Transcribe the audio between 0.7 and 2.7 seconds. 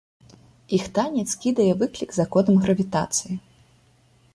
Іх танец кідае выклік законам